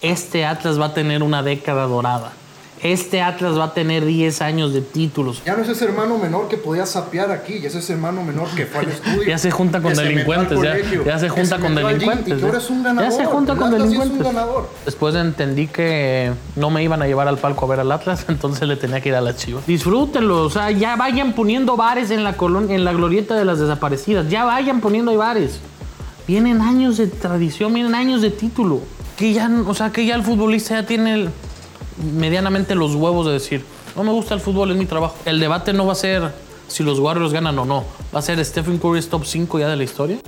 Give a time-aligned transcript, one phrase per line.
[0.00, 2.32] este Atlas va a tener una década dorada.
[2.80, 5.42] Este Atlas va a tener 10 años de títulos.
[5.44, 8.46] Ya no es ese hermano menor que podía sapear aquí, ya es ese hermano menor
[8.54, 9.24] que fue al estudio.
[9.26, 12.46] Ya se junta con delincuentes, ya- ya se junta con delincuentes, ya.
[12.46, 13.12] un Ya ganador.
[13.12, 14.32] se junta con Atlas ya delincuentes.
[14.84, 18.68] Después entendí que no me iban a llevar al palco a ver al Atlas, entonces
[18.68, 19.66] le tenía que ir a las chivas.
[19.66, 23.58] Disfrútenlo, o sea, ya vayan poniendo bares en la, colon- en la glorieta de las
[23.58, 25.58] desaparecidas, ya vayan poniendo ahí bares.
[26.28, 28.82] Vienen años de tradición, vienen años de título.
[29.18, 31.28] Que ya, o sea, que ya el futbolista ya tiene
[32.14, 33.64] medianamente los huevos de decir,
[33.96, 35.16] no me gusta el fútbol, es mi trabajo.
[35.24, 36.32] El debate no va a ser
[36.68, 39.68] si los Warriors ganan o no, va a ser Stephen Curry es top 5 ya
[39.68, 40.18] de la historia.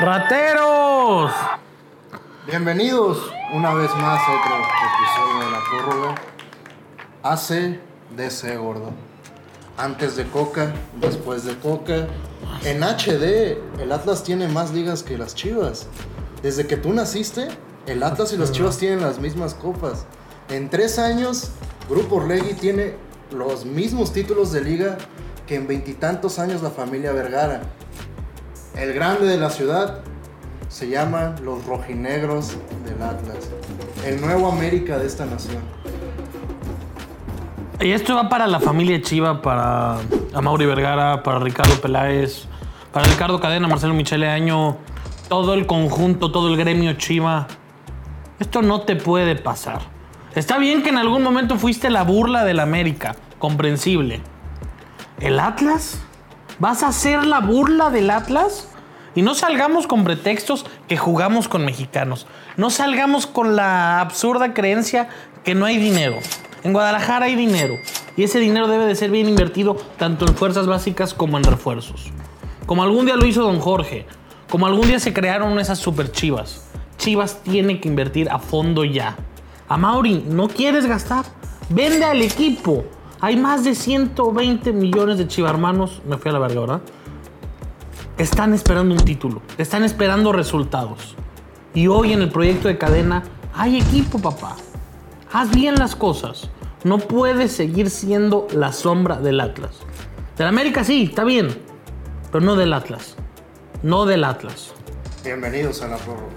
[0.00, 1.30] ¡Rateros!
[2.46, 3.18] Bienvenidos
[3.52, 4.54] una vez más a otro
[4.96, 6.14] episodio de la prórroga.
[7.22, 8.92] ACDC, gordo.
[9.76, 12.06] Antes de Coca, después de Coca.
[12.64, 15.86] En HD, el Atlas tiene más ligas que las Chivas.
[16.42, 17.48] Desde que tú naciste,
[17.86, 20.06] el Atlas y las Chivas tienen las mismas copas.
[20.48, 21.50] En tres años,
[21.90, 22.94] Grupo Orlegui tiene
[23.32, 24.96] los mismos títulos de liga
[25.46, 27.60] que en veintitantos años la familia Vergara.
[28.76, 29.98] El grande de la ciudad
[30.68, 33.50] se llama los rojinegros del Atlas.
[34.06, 35.62] El nuevo América de esta nación.
[37.80, 39.96] Y esto va para la familia Chiva, para
[40.34, 42.46] Amaury Vergara, para Ricardo Peláez,
[42.92, 44.76] para Ricardo Cadena, Marcelo Michele Año,
[45.28, 47.46] todo el conjunto, todo el gremio Chiva.
[48.38, 49.80] Esto no te puede pasar.
[50.34, 54.20] Está bien que en algún momento fuiste la burla del América, comprensible.
[55.18, 56.02] ¿El Atlas?
[56.60, 58.68] ¿Vas a ser la burla del Atlas?
[59.14, 62.26] Y no salgamos con pretextos que jugamos con mexicanos.
[62.58, 65.08] No salgamos con la absurda creencia
[65.42, 66.16] que no hay dinero.
[66.62, 67.76] En Guadalajara hay dinero.
[68.14, 72.12] Y ese dinero debe de ser bien invertido tanto en fuerzas básicas como en refuerzos.
[72.66, 74.06] Como algún día lo hizo don Jorge.
[74.50, 76.66] Como algún día se crearon esas super chivas.
[76.98, 79.16] Chivas tiene que invertir a fondo ya.
[79.66, 81.24] A Mauri, ¿no quieres gastar?
[81.70, 82.84] Vende al equipo.
[83.22, 86.00] Hay más de 120 millones de chivarmanos.
[86.06, 86.80] Me fui a la verga, ¿verdad?
[88.16, 89.42] Están esperando un título.
[89.58, 91.16] Están esperando resultados.
[91.74, 93.22] Y hoy en el proyecto de cadena
[93.54, 94.56] hay equipo, papá.
[95.32, 96.48] Haz bien las cosas.
[96.82, 99.76] No puedes seguir siendo la sombra del Atlas.
[100.38, 101.48] Del América sí, está bien.
[102.32, 103.16] Pero no del Atlas.
[103.82, 104.72] No del Atlas.
[105.22, 106.32] Bienvenidos a la prórroga.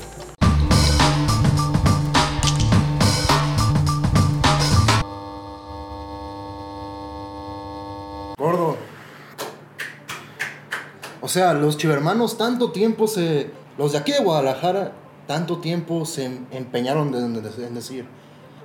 [11.34, 13.50] Sea, los chivermanos tanto tiempo se...
[13.78, 14.92] Los de aquí de Guadalajara,
[15.26, 18.06] tanto tiempo se em- empeñaron en, decir,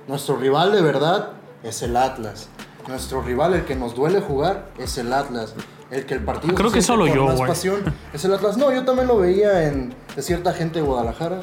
[0.07, 1.31] nuestro rival de verdad
[1.63, 2.47] es el Atlas.
[2.87, 5.55] Nuestro rival, el que nos duele jugar, es el Atlas.
[5.89, 7.81] El que el partido Creo se que solo yo, más pasión
[8.13, 8.57] es el Atlas.
[8.57, 11.41] No, yo también lo veía en de cierta gente de Guadalajara.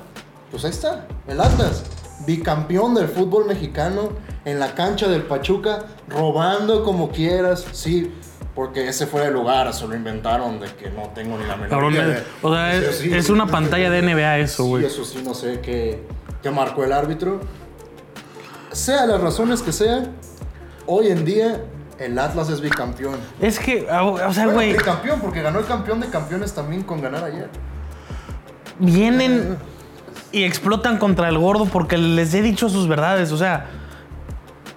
[0.53, 1.83] Pues ahí está, el Atlas.
[2.25, 4.11] Bicampeón del fútbol mexicano
[4.45, 7.67] en la cancha del Pachuca, robando como quieras.
[7.73, 8.15] Sí,
[8.57, 11.93] porque ese fue el lugar, se lo inventaron de que no tengo ni la menor
[11.93, 12.25] idea.
[12.43, 14.85] o sea, es, sí, es sí, una sí, pantalla de NBA eso, Sí, güey.
[14.87, 16.03] eso sí, no sé qué,
[16.43, 17.41] qué marcó el árbitro.
[18.73, 20.09] Sea las razones que sean,
[20.87, 21.61] hoy en día
[21.99, 23.17] el Atlas es bicampeón.
[23.41, 26.83] Es que, ah, o sea, Bueno, güey, tricampeón, porque ganó el campeón de campeones también
[26.83, 27.49] con ganar ayer.
[28.79, 29.57] vienen
[30.33, 33.33] y explotan contra el gordo porque les he dicho sus verdades.
[33.33, 33.67] O sea,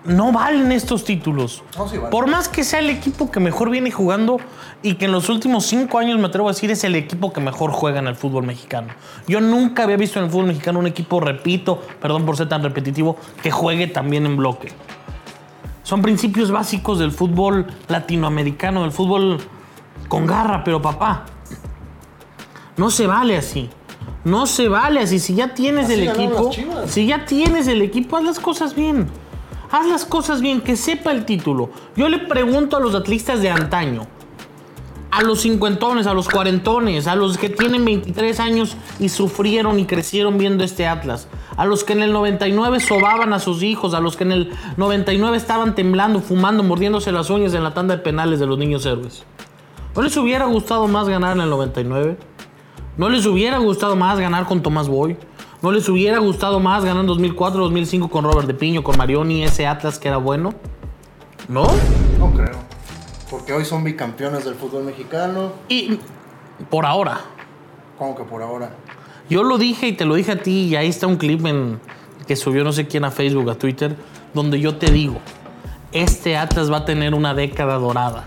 [0.06, 1.64] no valen estos títulos.
[1.78, 2.12] No, sí valen.
[2.12, 4.40] Por más que sea el equipo que mejor viene jugando
[4.82, 7.42] y que en los últimos cinco años, me atrevo a decir, es el equipo que
[7.42, 8.90] mejor juega en el fútbol mexicano.
[9.28, 12.64] Yo nunca había visto en el fútbol mexicano un equipo, repito, perdón por ser tan
[12.64, 14.70] repetitivo, que juegue también en bloque.
[15.84, 19.40] Son principios básicos del fútbol latinoamericano, del fútbol
[20.08, 21.26] con garra, pero papá,
[22.78, 23.70] no se vale así.
[24.24, 25.20] No se vale así.
[25.20, 26.52] Si ya tienes Así el equipo,
[26.88, 29.10] si ya tienes el equipo, haz las cosas bien.
[29.72, 31.70] Haz las cosas bien, que sepa el título.
[31.96, 34.08] Yo le pregunto a los atlistas de antaño,
[35.12, 39.86] a los cincuentones, a los cuarentones, a los que tienen 23 años y sufrieron y
[39.86, 44.00] crecieron viendo este Atlas, a los que en el 99 sobaban a sus hijos, a
[44.00, 48.02] los que en el 99 estaban temblando, fumando, mordiéndose las uñas en la tanda de
[48.02, 49.24] penales de los niños héroes.
[49.96, 52.18] ¿No les hubiera gustado más ganar en el 99?
[52.98, 55.16] ¿No les hubiera gustado más ganar con Tomás Boy?
[55.62, 59.44] ¿No les hubiera gustado más ganar en 2004, 2005 con Robert de Piño, con Marioni,
[59.44, 60.54] ese Atlas que era bueno?
[61.50, 61.68] ¿No?
[62.18, 62.58] No creo.
[63.30, 65.52] Porque hoy son bicampeones del fútbol mexicano.
[65.68, 66.00] Y
[66.70, 67.20] por ahora.
[67.98, 68.72] Como que por ahora.
[69.30, 71.82] Yo lo dije y te lo dije a ti y ahí está un clip en,
[72.26, 73.98] que subió no sé quién a Facebook, a Twitter,
[74.34, 75.20] donde yo te digo,
[75.92, 78.24] este Atlas va a tener una década dorada.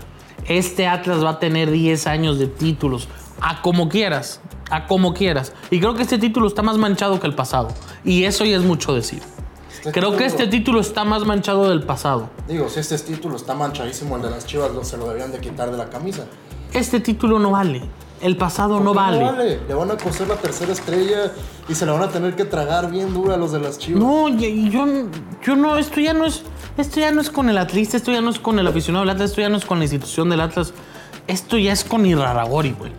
[0.47, 3.07] Este Atlas va a tener 10 años de títulos,
[3.43, 4.39] a como quieras,
[4.71, 5.53] a como quieras.
[5.69, 7.67] Y creo que este título está más manchado que el pasado.
[8.03, 9.21] Y eso ya es mucho decir.
[9.79, 12.29] Este Creo que este título está más manchado del pasado.
[12.47, 15.69] Digo, si este título está manchadísimo, el de las chivas se lo deberían de quitar
[15.69, 16.25] de la camisa.
[16.71, 17.81] Este título no vale.
[18.21, 19.59] El pasado no ¿Por qué vale.
[19.67, 21.33] Le van a coser la tercera estrella
[21.67, 24.01] y se la van a tener que tragar bien dura a los de las chivas.
[24.01, 24.85] No, yo,
[25.45, 26.43] yo no, esto ya no es,
[26.77, 29.13] esto ya no es con el atlista, esto ya no es con el aficionado del
[29.13, 30.73] Atlas, esto ya no es con la institución del Atlas,
[31.27, 32.93] esto ya es con Iraragori, güey.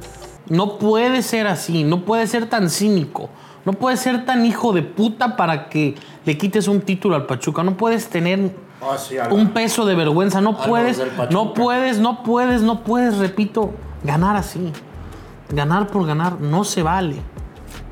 [0.48, 3.30] No puede ser así, no puede ser tan cínico,
[3.64, 5.94] no puede ser tan hijo de puta para que
[6.24, 8.54] le quites un título al Pachuca, no puedes tener
[8.86, 11.00] Ah, sí, un peso de vergüenza, no puedes,
[11.30, 14.72] no puedes, no puedes, no puedes, repito, ganar así.
[15.48, 17.16] Ganar por ganar no se vale.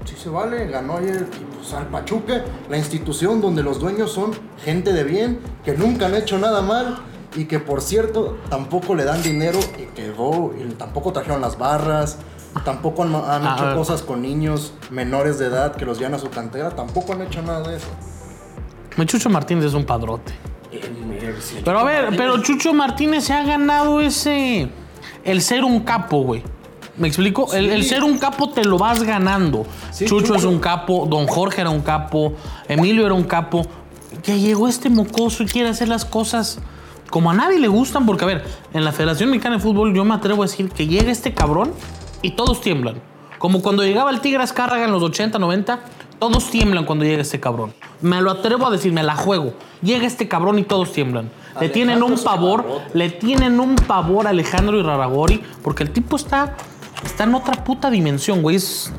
[0.04, 1.26] Sí se vale, ganó ayer
[1.56, 4.32] pues, al Pachuca, la institución donde los dueños son
[4.64, 6.98] gente de bien, que nunca han hecho nada mal
[7.34, 12.18] y que por cierto tampoco le dan dinero y quedó, y tampoco trajeron las barras,
[12.64, 16.18] tampoco han, han Ah, hecho cosas con niños menores de edad que los llevan a
[16.18, 17.86] su cantera, tampoco han hecho nada de eso.
[19.06, 20.32] Chucho Martínez es un padrote.
[21.64, 24.68] Pero a ver, pero Chucho Martínez se ha ganado ese.
[25.24, 26.42] El ser un capo, güey.
[26.96, 27.52] ¿Me explico?
[27.54, 27.70] El, Sí.
[27.72, 29.64] el ser un capo te lo vas ganando.
[29.90, 32.34] Sí, Chucho, es un capo, Don Jorge era un capo,
[32.68, 33.66] Emilio era un capo.
[34.22, 36.58] Que llegó este mocoso y quiere hacer las cosas
[37.10, 38.44] como a nadie le gustan, porque a ver,
[38.74, 41.72] en la Federación Mexicana de Fútbol yo me atrevo a decir que llega este cabrón
[42.22, 43.02] y todos tiemblan.
[43.38, 45.80] Como cuando llegaba el Tigre Azcárraga en los 80, 90,
[46.18, 47.74] todos tiemblan cuando llega este cabrón.
[48.00, 49.54] Me lo atrevo a decir, me la juego.
[49.82, 51.30] Llega este cabrón y todos tiemblan.
[51.60, 52.64] Le tienen un pavor,
[52.94, 56.56] le tienen un pavor a Alejandro Iraragori, porque el tipo está,
[57.04, 58.56] está en otra puta dimensión, güey.
[58.56, 58.92] Es,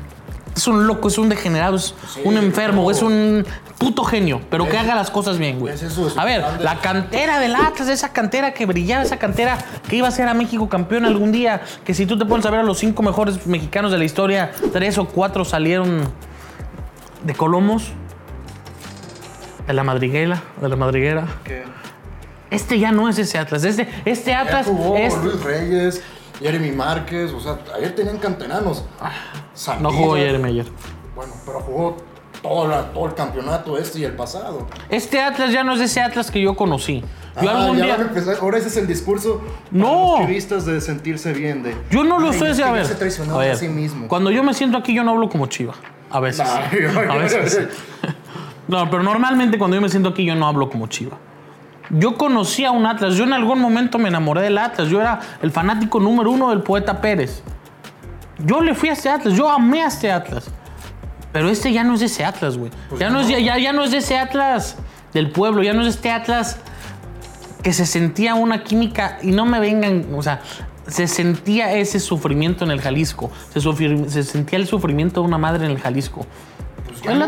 [0.56, 2.90] es un loco, es un degenerado, es Sí, un enfermo, no.
[2.90, 3.44] es un
[3.78, 5.74] puto genio, pero que Es- haga las cosas bien, güey.
[5.74, 9.16] es su- su A ver, grande- la cantera del Atlas, esa cantera que brillaba, esa
[9.18, 9.58] cantera
[9.88, 12.50] que iba a ser a México campeón algún día, que si tú te pones a
[12.50, 16.08] ver a los cinco mejores mexicanos de la historia, tres o cuatro salieron
[17.24, 17.92] de Colomos,
[19.66, 21.26] de la madriguera, de la madriguera.
[21.42, 21.64] Que
[22.50, 25.16] Este ya no es ese Atlas, este, este ya Atlas jugó es...
[25.16, 26.02] Luis Reyes,
[26.40, 28.84] Jeremy Márquez, o sea, ayer tenían canteranos.
[29.00, 29.10] Ah,
[29.80, 30.16] No jugó.
[30.16, 30.62] Jeremy.
[31.14, 31.96] Bueno, pero jugó
[32.42, 34.66] todo, la- todo el campeonato este y el pasado.
[34.88, 37.02] Este Atlas ya no es ese Atlas que yo conocí.
[37.42, 37.96] Yo Ah, algún día...
[38.40, 39.40] ahora ese es el discurso
[39.72, 39.86] No.
[39.86, 41.62] para los chivistas de sentirse bien.
[41.64, 42.86] De, Yo no lo "Ay, estoy es que a ver.
[42.86, 42.92] se
[43.22, 44.06] a a, ver, sí mismo.
[44.08, 45.74] Cuando yo me siento aquí, yo no hablo como chiva.
[46.10, 46.48] A veces.
[46.48, 46.68] A
[47.16, 47.68] veces.
[48.66, 51.18] No, pero normalmente cuando yo me siento aquí, yo no hablo como chiva.
[51.90, 53.14] Yo conocí a un Atlas.
[53.14, 54.88] Yo en algún momento me enamoré del Atlas.
[54.88, 57.42] Yo era el fanático número uno del poeta Pérez.
[58.38, 59.34] Yo le fui a este Atlas.
[59.34, 60.44] Yo amé a este Atlas.
[61.32, 62.70] Pero este ya no es ese Atlas, güey.
[62.88, 64.76] Pues ya, no es, ya, ya- ya no es ese Atlas
[65.12, 65.62] del pueblo.
[65.62, 66.58] Ya no es este Atlas
[67.62, 70.42] que se sentía una química y no me vengan, o sea,
[70.86, 75.70] se sentía ese sufrimiento en el Jalisco, se sentía el sufrimiento de una madre en
[75.70, 76.26] el Jalisco.
[77.04, 77.26] Ya, El no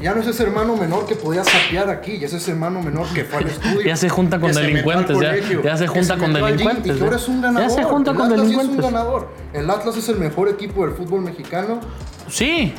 [0.00, 3.06] ya no es ese hermano menor que podía sapear aquí, ya es ese hermano menor
[3.14, 3.82] que fue al estudio.
[3.86, 7.06] Ya se junta con delincuentes, ya- colegio, ya se junta con delincuentes, Y ya.
[7.16, 7.70] es un Ya ganador.
[7.70, 9.28] se junta el con Atlas es un ganador.
[9.52, 11.80] El Atlas es el mejor equipo del fútbol mexicano
[12.28, 12.74] Sí,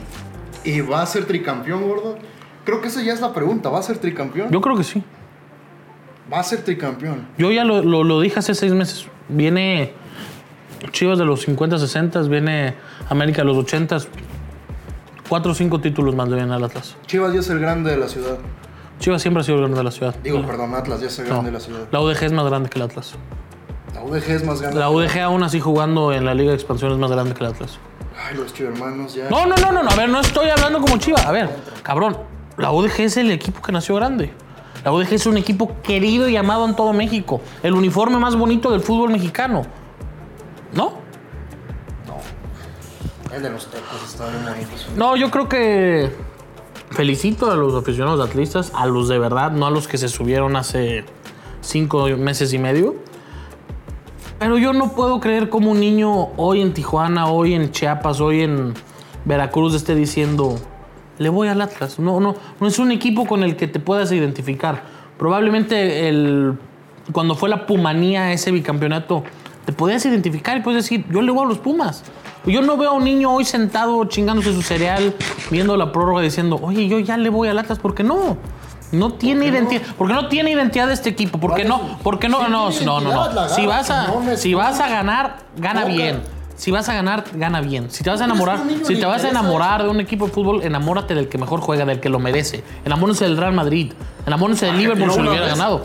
[0.64, 2.18] y va a ser tricampeón, gordo.
[2.66, 3.70] Creo que esa ya es la pregunta.
[3.70, 4.50] ¿Va a ser tricampeón?
[4.52, 5.04] yo creo que sí.
[6.32, 7.28] Va a ser tricampeón.
[7.38, 9.06] Yo ya lo, lo- lo dije hace seis meses.
[9.30, 9.94] Viene
[10.92, 12.76] Chivas de los 50, 60, viene
[13.10, 13.98] América de los 80.
[15.30, 16.96] Cuatro o cinco títulos más le vienen al Atlas.
[17.08, 18.38] Chivas ya es el grande de la ciudad.
[19.00, 20.16] Chivas siempre ha sido el grande de la ciudad.
[20.24, 21.88] Digo, perdón, Atlas ya es el No, grande de la ciudad.
[21.92, 23.14] la UDG es más grande que el Atlas.
[23.94, 24.80] La UDG es más grande.
[24.80, 27.50] La UDG aún así jugando en la Liga de Expansión es más grande que el
[27.52, 27.78] Atlas.
[28.30, 29.30] Ay, los chivermanos ya.
[29.30, 29.90] No, no, no, no, no.
[29.90, 31.20] A ver, no estoy hablando como Chiva.
[31.22, 31.50] A ver,
[31.84, 32.18] cabrón.
[32.58, 34.32] La UDG es el equipo que nació grande.
[34.86, 37.42] La UDG es un equipo querido y amado en todo México.
[37.64, 39.64] El uniforme más bonito del fútbol mexicano.
[40.74, 40.94] ¿No?
[43.42, 44.70] De los tecos está bien bonito.
[44.96, 46.10] No, yo creo que
[46.92, 50.56] felicito a los aficionados atlistas, a los de verdad, no a los que se subieron
[50.56, 51.04] hace
[51.60, 52.96] cinco meses y medio.
[54.40, 58.42] Pero yo no puedo creer como un niño hoy en Tijuana, hoy en Chiapas, hoy
[58.42, 58.74] en
[59.26, 60.58] Veracruz esté diciendo,
[61.18, 62.00] le voy al Atlas.
[62.00, 64.84] No, no, no es un equipo con el que te puedas identificar.
[65.18, 66.58] Probablemente el,
[67.12, 69.24] cuando fue la Pumanía, ese bicampeonato,
[69.66, 72.04] te podías identificar y puedes decir, yo le voy a los Pumas.
[72.46, 75.16] Yo no veo a un niño hoy sentado chingándose su cereal,
[75.50, 78.38] viendo la prórroga diciendo, oye, yo ya le voy al Atlas, porque no.
[78.92, 79.58] No tiene qué no?
[79.58, 79.82] identidad.
[79.98, 81.40] Porque no tiene identidad este equipo.
[81.40, 82.40] Porque ¿Cuál no, porque no,
[82.72, 83.50] Sí no, no, no, identidad, no.
[83.50, 86.22] Si vas a, si vas a ganar, gana bien.
[86.56, 87.92] Si vas a ganar, gana bien.
[87.92, 90.32] Si te vas a enamorar, a si te vas a enamorar de un equipo de
[90.32, 92.64] fútbol, enamórate del que mejor juega, del que lo merece.
[92.86, 93.92] Enamórense del Real Madrid.
[94.26, 95.84] Enamórense del Liverpool si lo hubiera ganado.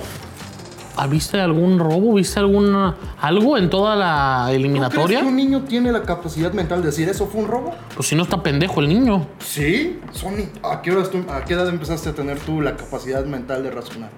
[1.02, 2.12] ¿Ah, ¿Viste algún robo?
[2.12, 5.21] ¿Viste alguna, algo en toda la ¿Tú crees eliminatoria?
[5.21, 7.75] que un niño tiene la capacidad mental de decir eso fue un robo?
[7.97, 9.26] Pues si no está pendejo el niño.
[9.38, 9.99] Sí.
[10.12, 13.71] Sony, ¿a qué, tú- ¿a qué edad empezaste a tener tú la capacidad mental de
[13.71, 14.11] razonar?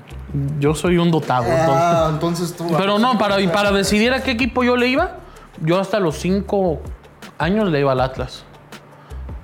[0.59, 1.45] Yo soy un dotado.
[1.45, 2.67] entonces- Ah, entonces tú...
[2.77, 5.19] Pero no, para, y para decidir a qué equipo yo le iba,
[5.65, 6.81] yo hasta los cinco
[7.39, 8.43] años le iba al Atlas.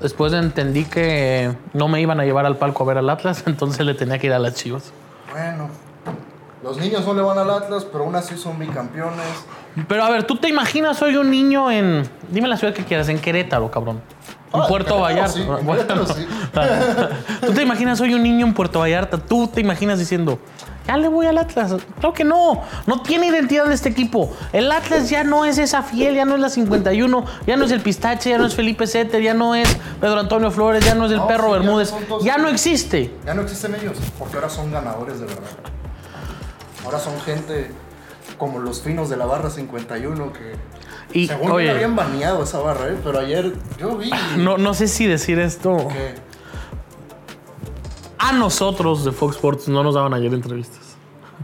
[0.00, 3.86] Después entendí que no me iban a llevar al palco a ver al Atlas, entonces
[3.86, 4.92] le tenía que ir a las Chivas.
[5.30, 5.68] Bueno,
[6.62, 9.26] los niños no le van al Atlas, pero aún así son bicampeones.
[9.86, 12.08] Pero a ver, ¿tú te imaginas hoy un niño en...
[12.30, 14.00] Dime la ciudad que quieras, en Querétaro, cabrón.
[14.52, 15.28] En Ah, Puerto Vallarta.
[15.32, 15.66] sí, en.
[15.66, 16.26] Querétaro, sí.
[17.46, 19.18] ¿Tú te imaginas hoy un niño en Puerto Vallarta?
[19.18, 20.38] ¿Tú te imaginas diciendo,
[20.86, 21.74] ya le voy al Atlas?
[22.00, 22.62] Claro que no.
[22.86, 24.32] No tiene identidad de este equipo.
[24.54, 27.70] El Atlas ya no es esa fiel, ya no es la 51, ya no es
[27.72, 29.68] el Pistache, ya no es Felipe Setter, ya no es
[30.00, 31.94] Pedro Antonio Flores, ya no es el No, Perro sí, ya Bermúdez.
[32.08, 33.14] todos- Ya no existe.
[33.26, 35.42] Ya no existen ellos, porque ahora son ganadores de verdad.
[36.88, 37.70] Ahora son gente
[38.38, 40.54] como los finos de la barra 51 que...
[41.12, 42.96] Y, según oye, me habían baneado esa barra, ¿eh?
[43.04, 45.86] Pero ayer yo vi no, no sé si decir esto.
[48.18, 50.96] A nosotros de Fox Sports no nos daban ayer entrevistas.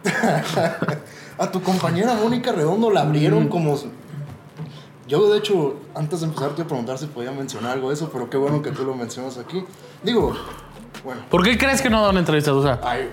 [1.38, 3.08] A tu compañera Mónica Redondo la Mm.
[3.08, 3.78] abrieron como...
[5.06, 7.94] Yo, de hecho, antes de empezar te iba a preguntar si podía mencionar algo de
[7.96, 9.62] eso, pero qué bueno que tú lo mencionas aquí.
[10.02, 10.34] Digo,
[11.04, 12.54] bueno, ¿Por qué crees que no daban entrevistas?
[12.54, 13.10] O sea, ay-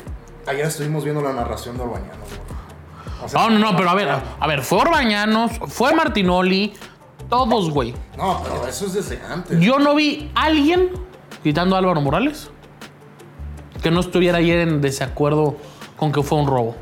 [0.48, 2.27] ayer estuvimos viendo la narración de Orbañanos.
[3.24, 6.74] O sea, no, no, no, pero a ver, a ver, fue Orbañanos, fue Martinoli,
[7.29, 7.93] todos, güey.
[8.17, 9.60] No, pero eso es desde antes.
[9.60, 10.89] Yo no vi a alguien,
[11.43, 12.50] quitando a Álvaro Morales,
[13.81, 15.55] que no estuviera ayer en desacuerdo
[15.98, 16.75] con que fue un robo.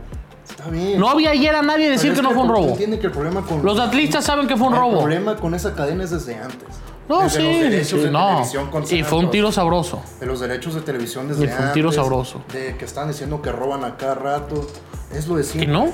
[0.59, 0.99] Está bien.
[0.99, 2.77] No había ayer a nadie decir que no fue un robo.
[2.77, 3.63] que el problema con...
[3.63, 4.99] Los atlistas saben que fue un el robo.
[4.99, 6.67] problema con esa cadena es desde antes.
[7.07, 8.27] No, Desde los sí, derechos sí, de no.
[8.27, 10.01] televisión con Y fue un tiro sabroso.
[10.19, 12.43] De los derechos de televisión desde Y fue un tiro antes, sabroso.
[12.51, 14.67] De que están diciendo que roban a cada rato.
[15.13, 15.71] Es lo de ¿Y siempre.
[15.73, 15.85] no?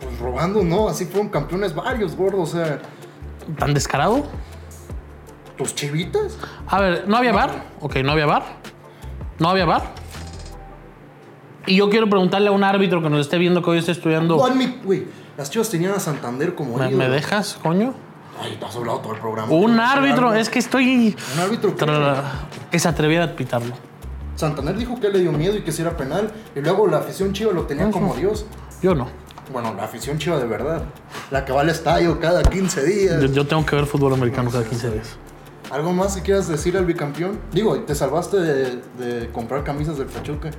[0.00, 2.42] Pues robando no, así fueron campeones varios, gordo.
[2.42, 2.78] O sea,
[3.58, 4.22] ¿Tan descarado?
[5.56, 6.36] tus chivitas.
[6.66, 7.64] A ver, ¿no había bar?
[7.80, 8.42] Ok, ¿no había bar?
[9.38, 9.82] ¿No había bar?
[11.66, 14.36] Y yo quiero preguntarle a un árbitro que nos esté viendo que hoy esté estudiando.
[14.84, 15.06] Güey,
[15.36, 17.94] las chivas tenían a Santander como ¿Me, me dejas, coño?
[18.40, 19.50] Ay, te has hablado todo el programa.
[19.52, 21.16] Un ¿Quieres decir árbitro, es que estoy.
[21.34, 21.86] Un árbitro que...
[22.70, 23.74] Que se atreviera a pitarlo.
[24.36, 26.32] Santander dijo que le dio miedo y que si era penal.
[26.54, 28.46] Y luego la afición chiva lo tenía como Dios.
[28.82, 29.06] Yo no.
[29.52, 30.82] Bueno, la afición chiva de verdad.
[31.30, 33.22] La que va al estadio cada 15 días.
[33.22, 35.16] Yo, yo tengo que ver fútbol americano cada 15 días.
[35.70, 37.38] ¿Algo más que quieras decir al bicampeón?
[37.52, 40.50] Digo, te salvaste de, de comprar camisas del Pachuca.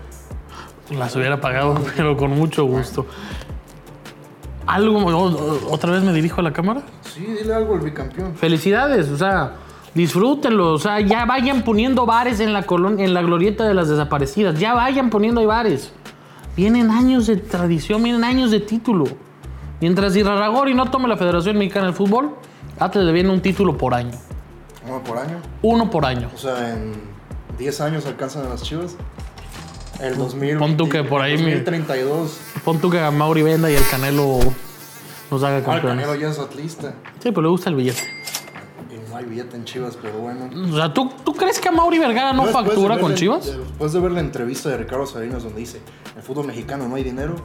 [0.92, 3.06] Las hubiera pagado, pero con mucho gusto.
[4.68, 5.06] ¿Algo?
[5.70, 6.82] ¿Otra vez me dirijo a la cámara?
[7.02, 8.36] Sí, dile algo al bicampeón.
[8.36, 9.54] Felicidades, o sea,
[9.94, 13.90] disfrútenlo, o sea, ya vayan poniendo bares en la colonia, en la glorieta de las
[13.90, 15.94] desaparecidas, ya vayan poniendo ahí bares.
[16.58, 19.06] Vienen años de tradición, vienen años de título.
[19.82, 22.36] Mientras Irarragori no tome la Federación Mexicana del Fútbol,
[22.80, 24.18] Atlas le viene un título por año.
[24.88, 25.38] Uno por año.
[25.62, 26.30] Uno por año.
[26.34, 26.94] O sea, en
[27.58, 28.96] 10 años alcanzan a las chivas.
[30.02, 32.38] El 2000, Pon tú que por ahí mi- 2032.
[32.64, 34.40] Pon tú que a Mauri venda y el Canelo
[35.32, 35.82] nos haga Ah, el.
[35.82, 36.94] Canelo ya es atlista.
[37.22, 38.02] Sí, pero le gusta el billete.
[38.92, 40.50] Y no hay billete en chivas, pero bueno.
[40.72, 43.46] O sea, ¿tú, ¿tú crees que a Mauri Vergara no factura con la- Chivas?
[43.46, 45.78] Después de ver la entrevista de Ricardo Salinas donde dice,
[46.12, 47.36] en el fútbol mexicano no hay dinero,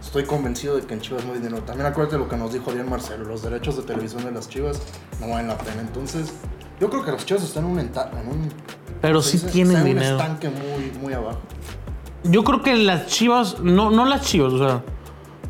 [0.00, 1.58] estoy convencido de que en Chivas no hay dinero.
[1.62, 4.80] También acuérdate lo que nos dijo Adrián Marcelo, los derechos de televisión de las Chivas
[5.20, 5.80] no valen la pena.
[5.82, 6.32] Entonces,
[6.80, 7.88] yo creo que los Chivas están en un, en
[8.28, 8.52] un
[9.02, 10.16] Pero ¿se sí tienen dinero.
[10.16, 11.40] un estanque muy, muy abajo.
[12.24, 14.82] Yo creo que las chivas, no, no las chivas, o sea,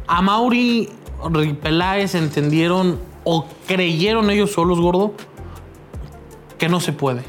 [0.07, 0.89] a Mauri
[1.23, 5.13] Ri- Peláez entendieron o creyeron ellos solos, gordo,
[6.59, 7.23] que no se puede.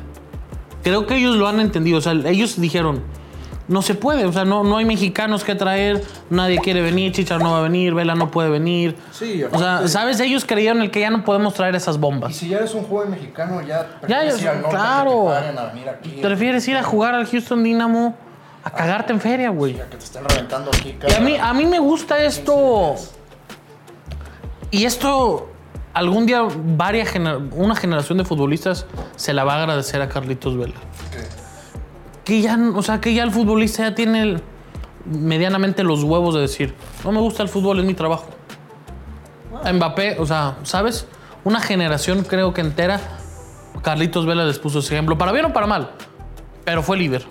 [0.84, 3.02] Creo que ellos lo han entendido, o sea, ellos dijeron,
[3.68, 7.40] no se puede, o sea, no, no hay mexicanos que traer, nadie quiere venir, Chichar
[7.42, 8.96] no va a venir, Vela no puede venir.
[9.12, 10.20] Sí, O sea, ¿sabes?
[10.20, 12.36] Ellos creyeron el que ya no podemos traer esas Y bombas.
[12.36, 15.12] si ya eres un joven mexicano, ya Ya, prefieres ya, ir al norte claro.
[15.12, 16.10] que te paguen a venir aquí.
[16.22, 18.16] Prefieres ir a jugar al Houston Dynamo
[18.70, 19.74] a cagarte en feria, güey.
[19.76, 22.96] que te estén reventando aquí Y a mí, a mí me gusta esto.
[24.72, 25.50] Y esto,
[25.94, 26.44] algún día,
[26.78, 28.86] varias gener- una generación de futbolistas
[29.16, 30.76] se la va a agradecer a Carlitos Vela.
[31.12, 31.40] que-
[32.24, 34.44] Que ya, o sea, que ya el futbolista ya tiene el-
[35.06, 38.26] medianamente los huevos de decir, no me gusta el fútbol, es mi trabajo.
[39.64, 41.08] A Mbappé, o sea, ¿sabes?
[41.44, 43.00] Una generación creo que entera,
[43.82, 45.92] Carlitos Vela les puso ese ejemplo, para bien o para mal,
[46.66, 47.26] pero fue líder.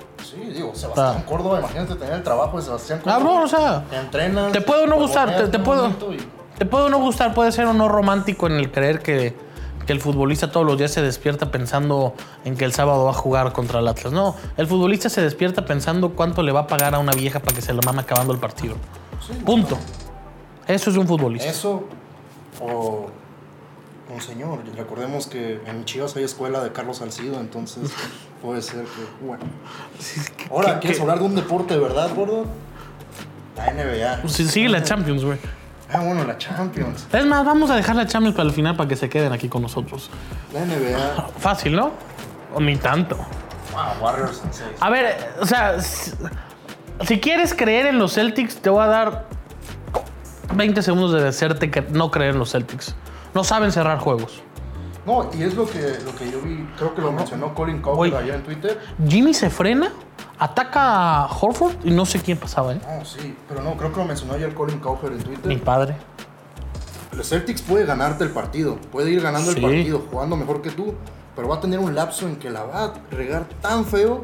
[0.79, 1.27] Sebastián Ah.
[1.27, 3.19] Córdoba, imagínate tener el trabajo de Sebastián Córdoba.
[3.19, 4.53] Cabrón, o sea, Te entrenas.
[4.53, 6.19] te puedo no gustar, te- puedo- y-
[6.59, 9.37] Te puedo no gustar, puede ser o no romántico en el creer que,
[9.87, 13.15] que el futbolista todos los días se despierta pensando en que el sábado va a
[13.15, 14.13] jugar contra el Atlas.
[14.13, 17.55] No, el futbolista se despierta pensando cuánto le va a pagar a una vieja para
[17.55, 18.75] que se la mame acabando el partido.
[19.27, 19.79] Sí, Punto.
[20.67, 21.49] Eso es un futbolista.
[21.49, 21.85] Eso
[22.61, 23.07] o
[24.11, 24.61] un señor.
[24.77, 27.91] Recordemos que en Chivas hay escuela de Carlos Salcido, entonces
[28.43, 29.25] puede ser que.
[29.27, 29.45] Bueno.
[30.51, 31.03] Ahora, ¿Qué- ¿quieres qué?
[31.03, 32.47] hablar de un deporte de verdad, gordo?
[33.57, 34.29] La NBA.
[34.29, 35.39] Sí, sigue la Champions, güey.
[35.93, 37.07] Ah, bueno, la Champions.
[37.13, 39.49] Es más, vamos a dejar la Champions para el final para que se queden aquí
[39.49, 40.11] con nosotros.
[40.53, 41.29] La NBA.
[41.39, 41.93] Fácil, ¿no?
[42.55, 43.17] O ni tanto.
[43.73, 44.71] Wow, Warriors en seis.
[44.81, 46.13] A ver, o sea, si,
[47.07, 49.27] si quieres creer en los Celtics, te voy a dar
[50.55, 52.95] 20 segundos de decirte que no creer en los Celtics.
[53.35, 54.43] No saben cerrar juegos.
[55.07, 58.15] No, y es lo que, lo que yo vi, creo que lo mencionó Colin Cowherd
[58.15, 58.17] Oye.
[58.17, 58.79] allá en Twitter.
[59.09, 59.91] Jimmy se frena,
[60.39, 62.81] ataca a Horford y no sé quién pasaba, ¿eh?
[62.87, 65.63] No, sí, pero no, creo que lo mencionó ayer Colin Cowherd en Mi Twitter.
[65.63, 65.97] padre.
[67.13, 69.57] Los Celtics puede ganarte el partido, puede ir ganando Sí.
[69.59, 70.95] el partido, jugando mejor que tú,
[71.35, 74.23] pero va a tener un lapso en que la va a regar tan feo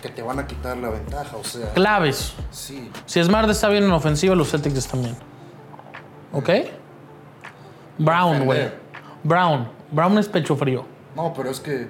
[0.00, 2.34] que te van a quitar la ventaja, o sea, Claves.
[2.50, 2.90] sí.
[3.06, 5.16] Si Smart está bien en ofensiva, los Celtics están bien.
[6.32, 6.48] ¿Ok?
[7.98, 8.70] Brown, güey.
[9.22, 9.68] Brown.
[9.90, 10.84] Brown es pecho frío.
[11.14, 11.88] No, pero es que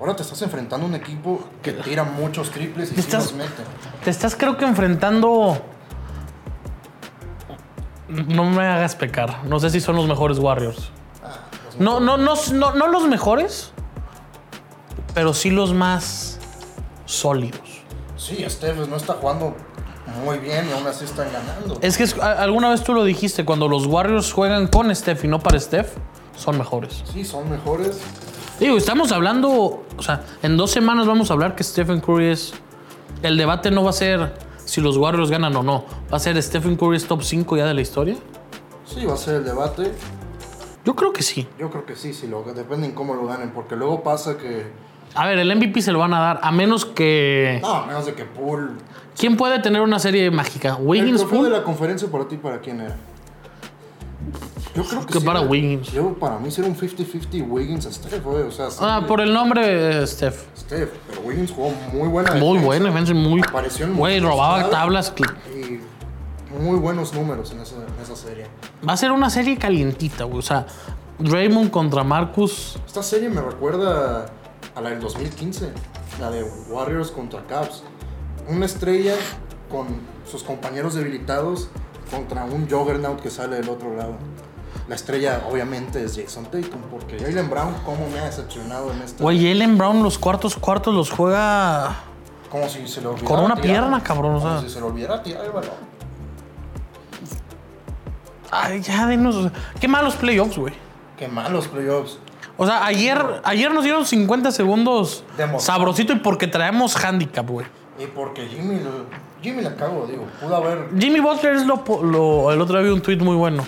[0.00, 3.34] ahora te estás enfrentando a un equipo que tira muchos triples y sí Estás- los
[3.34, 3.62] mete.
[4.04, 5.60] Te estás creo que enfrentando...
[8.08, 9.44] No me hagas pecar.
[9.44, 10.90] No sé si son los mejores Warriors.
[11.64, 13.72] Los No, no, no, no, no los mejores,
[15.14, 16.38] pero sí los más
[17.06, 17.60] sólidos.
[18.16, 19.56] Sí, Steph no está jugando
[20.24, 21.78] muy bien y aún así están ganando.
[21.80, 25.28] Es que es- alguna vez tú lo dijiste, cuando los Warriors juegan con Steph y
[25.28, 25.92] no para Steph,
[26.36, 27.02] son mejores.
[27.12, 28.00] Sí, son mejores.
[28.58, 32.52] Digo, estamos hablando, o sea, en dos semanas vamos a hablar que Stephen Curry es...
[33.22, 35.84] El debate no va a ser si los Warriors ganan o no.
[36.12, 38.16] Va a ser Stephen Curry es top 5 ya de la historia.
[38.84, 39.92] Sí, va a ser el debate.
[40.84, 41.46] Yo creo que sí.
[41.58, 44.66] Yo creo que sí, sí, lo, depende en cómo lo ganen, porque luego pasa que...
[45.14, 47.58] A ver, el MVP se lo van a dar, a menos que...
[47.62, 48.70] No, a menos de que Poole...
[49.18, 50.76] ¿Quién puede tener una serie mágica?
[50.80, 51.20] El ¿Wiggins?
[51.20, 52.96] trofeo de la conferencia para ti, ¿para quién era?
[54.74, 55.92] Yo creo que Que sí para era- Wiggins.
[55.92, 58.42] Yo, para mí, sí era un 50-50 Wiggins a Steph, güey.
[58.44, 60.44] O sea, Ah, por el nombre, eh, Steph.
[60.56, 60.88] Steph.
[61.08, 62.64] Pero Wiggins jugó muy buena Muy defensa.
[62.66, 63.40] buena, defensa, muy...
[63.46, 65.12] Apareció en Güey, robaba tablas.
[65.54, 65.80] Y
[66.62, 68.46] muy buenos números en esa, en esa serie.
[68.88, 70.38] Va a ser una serie calientita, güey.
[70.38, 70.66] O sea,
[71.18, 72.78] Draymond contra Marcus.
[72.86, 74.26] Esta serie me recuerda
[74.74, 75.72] a la del 2015,
[76.20, 77.82] la de Warriors contra Cavs.
[78.48, 79.14] Una estrella
[79.70, 79.86] con
[80.30, 81.68] sus compañeros debilitados
[82.10, 84.14] contra un Juggernaut que sale del otro lado.
[84.88, 89.22] La estrella, obviamente, es Jason Tatum, porque Jalen Brown, cómo me ha decepcionado en esta.
[89.22, 91.96] Güey, Ellen Brown los cuartos cuartos los juega...
[92.50, 93.28] Como si se le olvidara.
[93.28, 93.62] Con una tirar.
[93.80, 94.68] pierna, cabrón, o Como sea.
[94.68, 95.70] si se le olvidara tirar el balón.
[98.50, 99.50] Ay, ya denos...
[99.80, 100.74] Qué malos playoffs, güey.
[101.16, 102.18] Qué malos playoffs.
[102.62, 105.24] O sea, ayer, ayer nos dieron 50 segundos
[105.58, 107.66] sabrosito y porque traemos handicap, güey.
[107.98, 109.06] Y porque Jimmy, lo-
[109.42, 110.26] Jimmy la cago, digo.
[110.40, 110.88] Pudo haber.
[110.96, 113.64] Jimmy Butler es lo, El otro día vi un tweet muy bueno.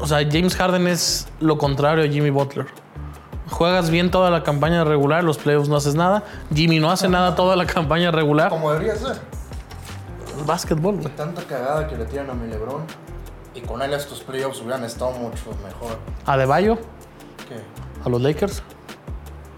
[0.00, 2.66] O sea, James Harden es lo contrario a Jimmy Butler.
[3.50, 6.22] Juegas bien toda la campaña regular, los playoffs no haces nada.
[6.54, 8.50] Jimmy no hace nada toda la campaña regular.
[8.50, 9.18] Como debería ser.
[10.46, 11.08] Básquetbol, güey.
[11.16, 12.82] Tanta cagada que le tiran a mi Lebron.
[13.54, 15.98] Y con él estos playoffs hubieran estado mucho mejor.
[16.26, 16.76] A Debayo,
[17.48, 17.56] ¿Qué?
[18.08, 18.62] A los Lakers.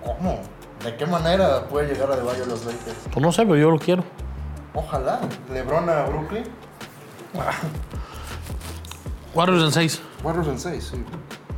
[0.05, 0.41] ¿Cómo?
[0.85, 2.97] ¿De qué manera puede llegar a De Bayo a los Lakers?
[3.13, 4.05] Pues no sé, pero yo lo quiero.
[4.75, 5.21] Ojalá.
[5.53, 6.45] LeBron a Brooklyn.
[9.35, 10.03] Warriors en 6.
[10.23, 11.05] Warriors en 6, sí.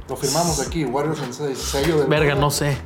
[0.09, 1.59] Lo firmamos aquí, Warriors en 6.
[1.59, 2.77] Sello del Verga, no sé.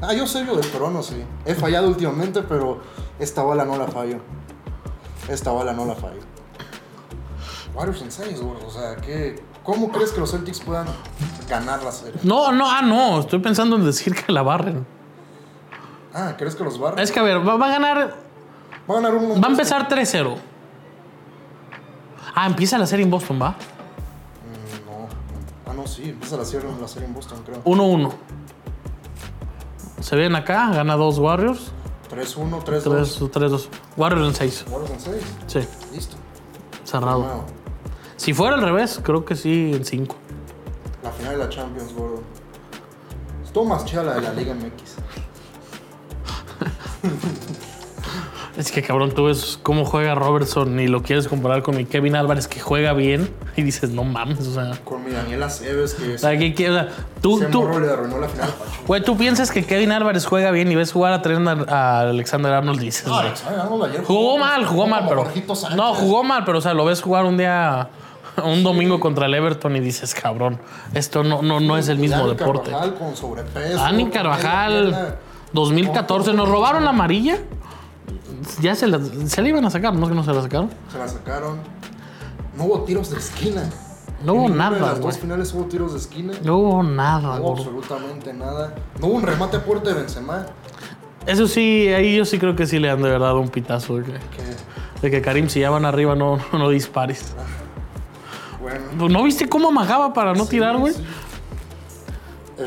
[0.00, 1.24] Ah, yo sello del peruano, sí.
[1.44, 2.80] He fallado últimamente, pero
[3.18, 4.18] esta bala no la fallo.
[5.28, 6.20] Esta bala no la fallo.
[7.74, 8.56] Warriors en 6, güey.
[8.66, 10.86] O sea, ¿qué, ¿cómo crees que los Celtics puedan
[11.48, 12.20] ganar la serie?
[12.22, 13.20] No, no, ah, no.
[13.20, 14.86] Estoy pensando en decir que la barren.
[16.14, 16.98] Ah, ¿crees que los barren?
[16.98, 18.16] Es que a ver, va, va a ganar.
[18.90, 19.42] Va a ganar un.
[19.42, 20.36] Va a empezar 3-0.
[22.34, 23.50] Ah, empieza la serie en Boston, ¿va?
[23.50, 23.54] Mm,
[24.86, 25.08] No.
[25.70, 26.10] Ah, no, sí.
[26.10, 27.62] Empieza la serie, la serie en Boston, creo.
[27.64, 28.12] 1-1.
[30.00, 31.72] Se ven acá, gana dos Warriors.
[32.10, 33.30] 3-1, 3-2.
[33.30, 33.68] 3-2.
[33.96, 34.64] Warriors en 6.
[34.70, 35.22] Warriors en 6.
[35.46, 35.60] Sí,
[35.94, 36.16] Listo.
[36.84, 37.22] cerrado.
[37.22, 37.44] Firmado.
[38.22, 40.14] Si fuera al revés, creo que sí en 5.
[41.02, 42.22] La final de la Champions, gordo.
[43.44, 44.94] Estuvo más chida la de la Liga MX.
[48.56, 52.14] Es que cabrón, tú ves cómo juega Robertson y lo quieres comparar con mi Kevin
[52.14, 54.72] Álvarez que juega bien y dices, no mames, o sea.
[54.84, 56.88] Con mi Daniela Cebes, que O sea, que- que- o sea,
[57.22, 58.78] tú, ese tú, le arruinó la final a Pachuca.
[58.86, 61.22] güey, tú piensas que Kevin Álvarez juega bien y ves jugar a
[61.74, 65.24] a Alexander Arnold y dices, No, Alexander Arnold ayer jugó mal, jugó mal, pero.
[65.74, 67.88] No, jugó mal, pero o sea, lo ves jugar un día
[68.44, 70.58] un domingo contra el Everton y dices, cabrón,
[70.94, 72.70] esto no, no, no es el mismo Dani deporte.
[72.70, 73.76] Carvajal con sobrepeso.
[73.76, 75.14] Dani Carvajal, pierna.
[75.52, 77.38] 2014, nos robaron la amarilla.
[78.60, 80.70] Ya se la, se la iban a sacar, ¿no es que no se la sacaron?
[80.90, 81.58] Se la sacaron.
[82.56, 83.62] No hubo tiros de esquina.
[84.24, 86.32] No En hubo nada, De las dos finales hubo tiros de esquina.
[86.44, 88.74] No hubo nada, No hubo absolutamente nada.
[89.00, 90.46] No hubo un remate a puerta de Benzema.
[91.26, 93.96] Eso sí, ahí yo sí creo que sí le han de verdad un pitazo.
[93.96, 97.34] De que, Que, de que Karim, si ya van arriba, no, no dispares.
[98.62, 99.08] Bueno.
[99.08, 100.94] ¿No viste cómo amagaba para no tirar, güey?
[100.94, 101.02] sí.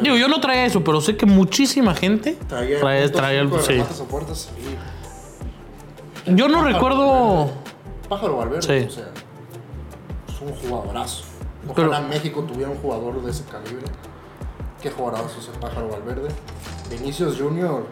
[0.01, 3.81] Digo, yo no traía eso, pero sé que muchísima gente Traía, traía, traía el- sí.
[6.25, 7.51] y Yo no recuerdo.
[8.09, 8.87] Pájaro Valverde, Sí.
[8.87, 9.05] o sea,
[10.27, 11.23] es un jugadorazo.
[11.75, 13.85] Pero- Ojalá México tuviera un jugador de ese calibre.
[14.81, 16.27] Qué jugadorazo es el Pájaro Valverde.
[16.89, 17.85] Vinicius Junior,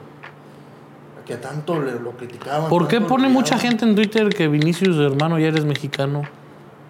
[1.25, 2.69] que tanto le, lo criticaban.
[2.69, 6.23] ¿Por qué pone mucha gente en Twitter que Vinicius, hermano, ya eres mexicano?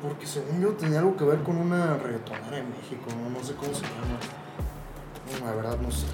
[0.03, 3.53] Porque según yo tenía algo que ver con una reggaetonera en México, no, no sé
[3.55, 4.19] cómo se llama.
[5.39, 6.05] No, la verdad no sé.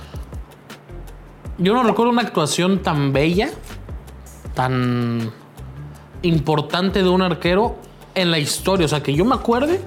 [1.57, 3.49] Yo no recuerdo una actuación tan bella,
[4.53, 5.31] tan
[6.21, 7.75] importante de un arquero
[8.15, 8.85] en la historia.
[8.85, 9.81] O sea, que yo me acuerde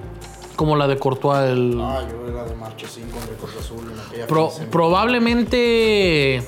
[0.57, 1.49] como la de Courtois.
[1.49, 6.43] El, Ah, yo era de Marchesín contra Cruz Azul en aquella Pro- probablemente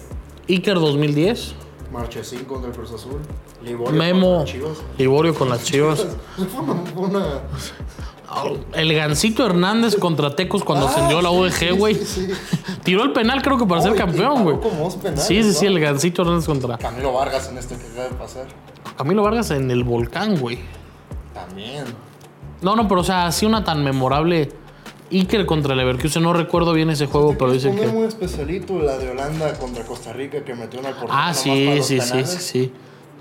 [0.49, 1.55] Iker 2010.
[1.91, 3.21] Marchesín contra el Cruz Azul.
[3.65, 4.77] Liborio Memo, Chivas.
[4.97, 6.05] Liborio con las chivas.
[6.57, 7.41] Una, una-
[8.73, 11.95] El Gancito Hernández contra Tecos cuando ascendió a la Ah, UDG, güey.
[11.95, 12.71] sí, sí, sí.
[12.83, 14.57] Tiró el penal, creo que para ser campeón, güey.
[15.15, 18.45] Sí, sí, sí, el Gancito Hernández contra Camilo Vargas en este que acaba de pasar.
[18.97, 20.59] Camilo Vargas en el volcán, güey.
[21.33, 21.85] También.
[22.61, 24.49] No, no, pero o sea, así una tan memorable.
[25.11, 27.87] Iker contra el Leverkusen, no recuerdo bien ese juego, pero poner que.
[27.87, 31.07] muy especialito la de Holanda contra Costa Rica que metió portero.
[31.11, 32.73] Ah, sí, sí, sí, sí, sí.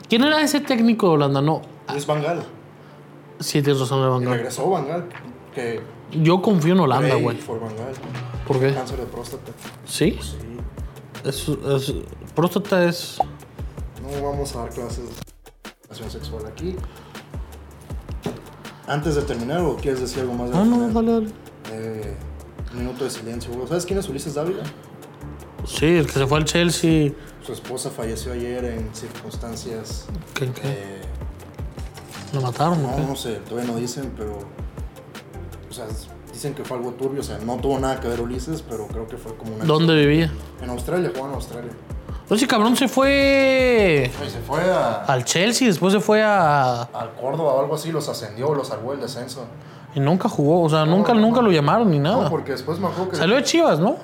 [0.08, 1.40] ¿Quién era ese técnico de Holanda?
[1.40, 1.62] No.
[1.90, 2.44] Luis Van Gaal.
[3.40, 4.34] Sí, tienes razón de Y Van Gaal.
[4.36, 5.08] regresó Van Gaal.
[5.54, 5.80] Que
[6.12, 7.38] Yo confío en Holanda, güey.
[7.38, 7.94] por Van Gaal.
[8.46, 8.72] ¿Por qué?
[8.74, 9.52] Cáncer de próstata.
[9.86, 10.18] ¿Sí?
[10.20, 10.36] Sí.
[11.24, 11.94] Es, es-
[12.34, 13.18] próstata es.
[14.02, 15.10] No vamos a dar clases de
[15.82, 16.76] educación sexual aquí.
[18.86, 20.50] Antes de terminar, ¿o quieres decir algo más?
[20.50, 20.94] de No, la no, final?
[20.94, 21.26] dale, dale.
[21.72, 22.14] Eh,
[22.74, 23.50] minuto de silencio.
[23.54, 23.66] güey.
[23.66, 24.62] ¿Sabes quién es Ulises Dávila?
[25.66, 27.12] Sí, el que se fue al Chelsea.
[27.44, 30.06] Su esposa falleció ayer en circunstancias.
[30.34, 30.50] ¿Qué?
[30.52, 30.60] qué?
[30.64, 31.00] eh,
[32.32, 34.38] ¿Lo mataron no, no sé, todavía no dicen, pero.
[35.68, 35.86] O sea,
[36.32, 37.20] dicen que fue algo turbio.
[37.20, 39.64] O sea, no tuvo nada que ver Ulises, pero creo que fue como una.
[39.64, 40.32] ¿Dónde vivía?
[40.62, 41.70] En Australia, jugó en Australia.
[42.30, 46.82] Ese cabrón se fue se fue a, al Chelsea, después se fue a.
[46.82, 49.44] al Córdoba o algo así, los ascendió, los salvó el descenso.
[49.94, 52.30] Y nunca jugó, o sea, nunca, nunca lo llamaron ni No, nada.
[52.30, 53.16] porque después me acuerdo que.
[53.16, 53.96] Salió de Chivas, ¿no?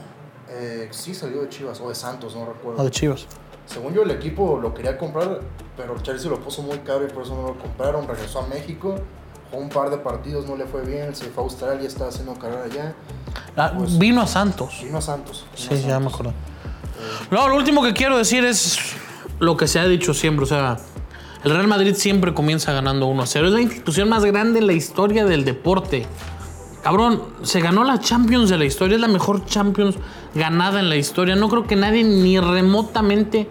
[0.60, 2.84] Eh, sí, salió de Chivas o de Santos, no O recuerdo.
[2.84, 3.26] de Chivas.
[3.66, 5.40] Según yo, el equipo lo quería comprar,
[5.76, 8.06] pero el Chelsea lo puso muy caro y por eso no lo compraron.
[8.06, 8.96] Regresó a México,
[9.50, 11.14] jugó un par de partidos, no le fue bien.
[11.14, 12.94] Se fue a Australia, está haciendo carrera allá.
[13.56, 14.80] Ah, Pues- vino a Santos.
[14.82, 15.46] Vino a Santos.
[15.56, 16.32] vino Sí, a ya me acuerdo.
[17.30, 18.76] No, lo último que quiero decir es
[19.38, 20.42] lo que se ha dicho siempre.
[20.44, 20.76] O sea,
[21.44, 23.46] el Real Madrid siempre comienza ganando 1 a 0.
[23.46, 26.06] Es la institución más grande en la historia del deporte.
[26.82, 28.94] Cabrón, se ganó la Champions de la historia.
[28.94, 29.96] Es la mejor Champions
[30.34, 31.36] ganada en la historia.
[31.36, 33.48] No creo que nadie ni remotamente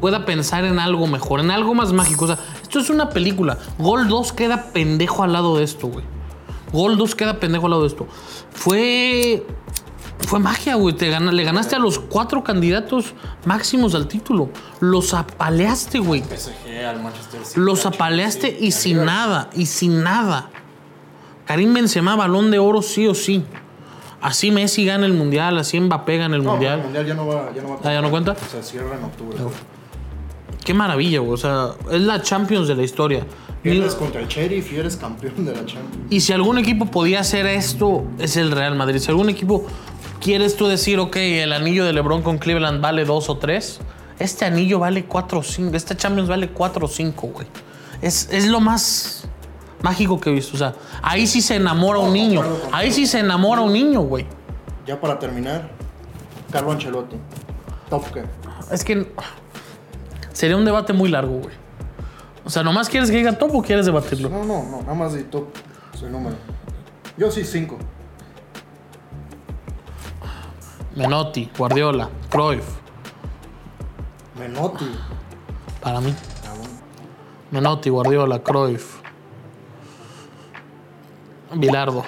[0.00, 2.24] pueda pensar en algo mejor, en algo más mágico.
[2.24, 3.58] O sea, esto es una película.
[3.78, 6.04] Gol 2 queda pendejo al lado de esto, güey.
[6.72, 8.06] Gol 2 queda pendejo al lado de esto.
[8.52, 9.46] Fue.
[10.20, 10.94] Fue magia, güey.
[10.96, 13.12] Te gana- le ganaste a los cuatro candidatos
[13.44, 14.48] máximos al título.
[14.80, 16.22] Los apaleaste, güey.
[16.22, 17.60] PSG al Manchester City.
[17.60, 20.48] Los al apaleaste y sin nada, y sin nada.
[21.46, 23.44] Karim Benzema, balón de oro sí o sí.
[24.20, 26.78] Así Messi gana el mundial, así Mbappé gana el No, mundial.
[26.78, 28.32] el mundial ya no va, ya no va a Ah, ¿ya no cuenta?
[28.32, 29.36] O sea, cierra en octubre.
[30.64, 31.32] Qué maravilla, güey.
[31.32, 33.26] O sea, es la Champions de la historia.
[33.62, 36.06] Pierdes contra el Sheriff y eres campeón de la Champions.
[36.10, 38.98] Y si algún equipo podía hacer esto, es el Real Madrid.
[38.98, 39.66] Si algún equipo
[40.20, 43.80] quieres tú decir, ok, el anillo de LeBron con Cleveland vale dos o tres,
[44.18, 45.76] este anillo vale cuatro o cinco.
[45.76, 47.46] Esta Champions vale cuatro o cinco, güey.
[48.00, 49.23] Es, es lo más
[49.84, 50.56] mágico que he visto.
[50.56, 52.42] O sea, ahí sí se enamora un niño.
[52.72, 54.26] Ahí sí se enamora un niño, güey.
[54.86, 55.68] Ya para terminar,
[56.50, 57.16] Carlo Ancelotti.
[57.90, 58.24] Top que.
[58.72, 59.06] Es que
[60.32, 61.54] sería un debate muy largo, güey.
[62.46, 64.30] O sea, ¿nomás quieres que diga top o quieres debatirlo?
[64.30, 65.48] No, no, no, nada más de top.
[65.98, 66.36] Soy número.
[67.16, 67.78] Yo sí, cinco.
[70.96, 72.64] Menotti, Guardiola, Cruyff,
[74.38, 74.86] Menotti.
[75.80, 76.14] para mí.
[76.46, 76.54] Ah.
[77.50, 79.00] Menotti, Guardiola, Cruyff,
[81.56, 82.04] Bilardo,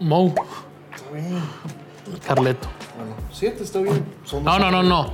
[0.00, 0.34] Mou,
[0.94, 1.38] Está bien.
[2.26, 2.68] Carleto.
[2.96, 4.04] Bueno, siete está bien.
[4.24, 5.12] Son No, no, no, no.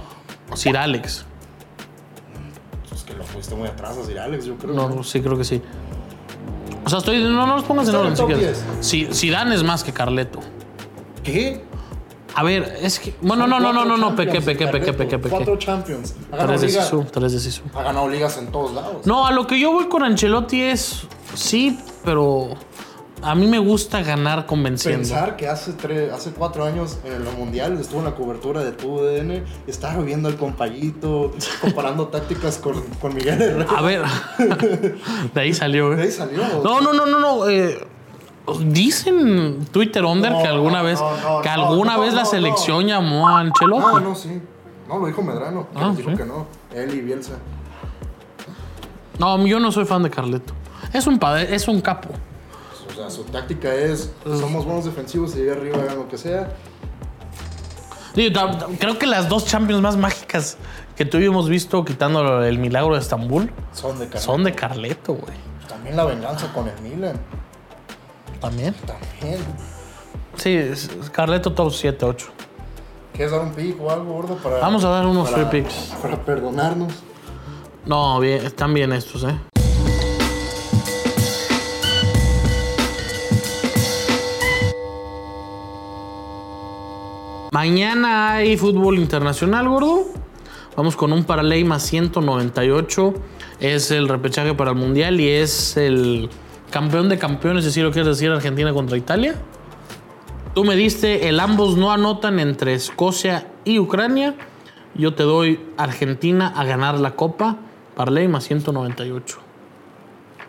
[0.55, 1.27] Sir Alex.
[2.93, 4.75] Es que lo fuiste muy atrás a Sir Alex, yo creo.
[4.75, 5.61] No, sí, creo que sí.
[6.85, 7.23] O sea, estoy.
[7.23, 8.65] No, no los pongas en orden si quieres.
[8.81, 10.41] Si, Zidane es más que Carleto.
[11.23, 11.65] ¿Qué?
[12.39, 13.15] A ver, es que.
[13.21, 15.67] Bueno, no, no, no, no, no, pequé, pequé, pequé, pequé, Cuatro pequé.
[15.67, 16.15] Champions.
[16.31, 17.63] Ha ganado, Tres de Sisu, tres de Sisu.
[17.75, 19.05] ha ganado ligas en todos lados.
[19.07, 21.03] No, a lo que yo voy con Ancelotti es.
[21.35, 22.51] Sí, pero.
[23.21, 25.01] A mí me gusta ganar convenciendo.
[25.01, 28.71] Pensar que hace, tres, hace cuatro años en el Mundial estuvo en la cobertura de
[28.71, 33.67] tu DN, estaba viendo al compayito, comparando tácticas con, con Miguel Herrera.
[33.77, 34.03] A ver.
[35.35, 36.05] de ahí salió, De ¿eh?
[36.05, 36.43] ahí salió.
[36.63, 37.49] No, no, no, no, no.
[37.49, 37.81] eh,
[38.61, 41.01] dicen Twitter Under No, que alguna no, vez.
[41.01, 43.85] no, no, que no, alguna no, vez la no, selección llamó a Ancelotti.
[43.97, 44.41] Ah, no, sí.
[44.89, 45.67] No, lo dijo Medrano.
[45.75, 46.17] Ah, dijo sí.
[46.17, 46.47] que no.
[46.75, 47.35] Él y Bielsa.
[49.19, 50.55] No, yo no soy fan de Carleto.
[50.93, 52.11] Es un padre, es un capo.
[52.91, 56.55] O sea, su táctica es: somos buenos defensivos, y llega arriba, hagan lo que sea.
[58.15, 60.57] Creo que las dos Champions más mágicas
[60.97, 64.21] que tú y yo hemos visto, quitando el milagro de Estambul, Son de carne.
[64.21, 65.37] son de Carleto, güey.
[65.69, 67.17] También la venganza con el Milan.
[68.41, 68.75] También.
[68.87, 69.41] También.
[70.37, 72.27] Sí, es- Carleto top 7, 8.
[73.13, 74.37] ¿Quieres dar un pick o algo, gordo?
[74.37, 75.93] Para, Vamos a dar unos para- free picks.
[76.01, 76.93] Para perdonarnos.
[77.85, 79.37] No, bien, están bien estos, ¿eh?
[87.51, 90.05] Mañana hay fútbol internacional, gordo.
[90.77, 93.15] Vamos con un paraley más 198.
[93.61, 96.29] Es el repechaje para el Mundial y es el
[96.71, 99.35] campeón de campeones, si lo quieres decir, Argentina contra Italia.
[100.55, 104.35] Tú me diste el ambos no anotan entre Escocia y Ucrania.
[104.95, 107.57] Yo te doy Argentina a ganar la copa.
[107.95, 109.39] Parley más 198.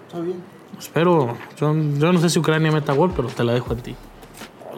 [0.08, 0.42] Está bien.
[0.78, 1.38] Espero.
[1.58, 3.96] Yo, yo no sé si Ucrania meta gol, pero te la dejo en ti.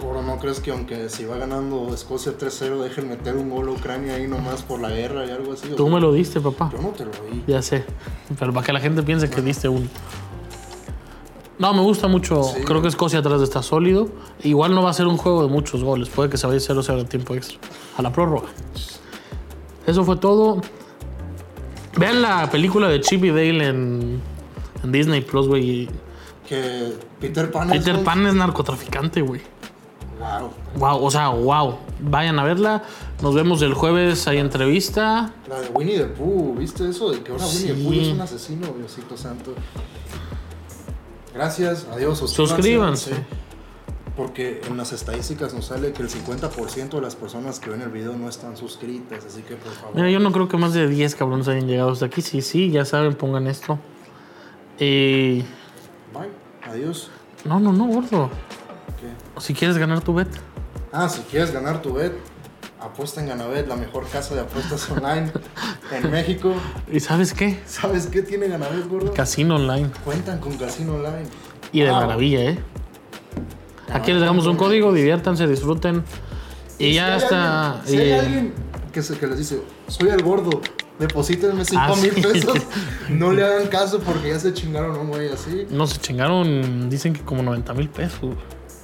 [0.02, 3.72] Gordo, ¿no crees que aunque si va ganando Escocia 3-0 dejen meter un gol a
[3.72, 5.72] Ucrania ahí nomás por la guerra y algo así?
[5.72, 6.72] O Tú sea, me lo diste, papá.
[6.74, 7.44] Yo no te lo di.
[7.46, 7.86] Ya sé.
[8.40, 9.88] Pero para que la gente piense que diste un.
[11.62, 12.44] No, me gusta mucho.
[12.44, 12.62] Sí.
[12.66, 14.10] Creo que Escocia atrás está sólido.
[14.44, 16.10] Igual no va a ser un juego de muchos goles.
[16.10, 17.60] Puede que se vaya 0-0 en tiempo extra.
[17.98, 18.48] A la prórroga.
[19.86, 20.62] Eso fue todo.
[21.98, 24.22] Vean la película de Chip y Dale en,
[24.84, 25.90] en Disney Plus, güey.
[26.48, 29.42] Que Peter Pan Peter es- Pan es narcotraficante, güey.
[30.20, 30.50] Wow.
[30.78, 31.78] Wow, o sea, wow.
[32.00, 32.84] Vayan a verla.
[33.22, 34.28] Nos vemos el jueves.
[34.28, 35.34] Hay entrevista.
[35.50, 37.12] La de Winnie the Pooh, ¿viste eso?
[37.12, 37.84] De que ahora Winnie the.
[37.84, 39.54] Pooh es un asesino, Diosito Santo.
[41.34, 42.56] Gracias, adiós, suscríbanse.
[42.56, 43.12] Suscríbanse.
[44.16, 47.90] Porque en las estadísticas nos sale que el 50% de las personas que ven el
[47.90, 49.96] video no están suscritas, así que por favor.
[49.96, 52.22] Mira, yo no creo que más de 10 cabrones hayan llegado hasta aquí.
[52.22, 53.80] Sí, sí, ya saben, pongan esto.
[54.80, 55.40] Y.
[56.14, 56.30] Bye,
[56.70, 57.10] adiós.
[57.46, 58.30] No, no, no, gordo.
[59.00, 59.42] ¿Qué?
[59.42, 60.28] Si quieres ganar tu bet.
[60.92, 62.14] Ah, si quieres ganar tu bet,
[62.82, 65.32] apuesta en Ganabet, la mejor casa de apuestas online
[65.92, 66.54] en México.
[66.92, 67.60] ¿Y sabes qué?
[67.66, 69.14] ¿Sabes qué tiene Ganabet, gordo?
[69.14, 69.90] Casino online.
[70.04, 71.28] Cuentan con casino online.
[71.72, 72.02] Y de Wow.
[72.02, 72.60] maravilla, ¿eh?
[73.94, 76.04] Aquí les dejamos un código, diviértanse, disfruten.
[76.80, 77.72] Y ya si está.
[77.82, 78.54] alguien- si hay alguien
[78.92, 80.62] que, se, que les dice, soy el gordo,
[80.98, 82.22] deposítenme 5 Ah, mil sí.
[82.22, 82.58] pesos,
[83.10, 85.68] no le hagan caso porque ya se chingaron un güey así.
[85.70, 88.34] No se chingaron, dicen que como 90 mil pesos.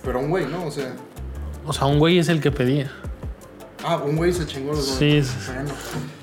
[0.04, 0.66] Pero un güey, ¿no?
[0.66, 0.94] O sea,
[1.66, 2.92] O sea, un güey es el que pedía.
[3.86, 5.24] Ah, un güey se chingó los Sí, 90.
[5.28, 5.38] sí.
[5.54, 5.70] Bueno,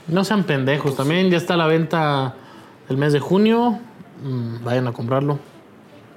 [0.08, 2.34] No sean pendejos, también ya está a la venta
[2.88, 3.78] el mes de junio.
[4.22, 5.38] Mm, vayan a comprarlo.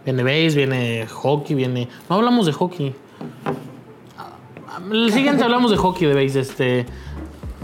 [0.06, 1.88] Viene base, viene hockey, viene.
[2.10, 2.96] No hablamos de hockey.
[4.92, 6.40] El siguiente hablamos de hockey de base.
[6.40, 6.86] Este.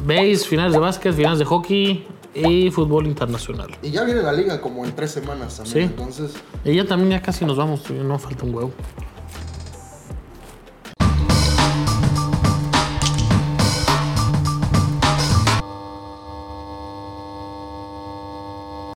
[0.05, 2.05] Base, finales de básquet, finales de hockey
[2.35, 3.69] y fútbol internacional.
[3.83, 5.79] y ya viene la liga como en tres semanas también, Sí.
[5.83, 6.31] entonces
[6.65, 8.71] Y ya también ya casi nos vamos, no falta un huevo.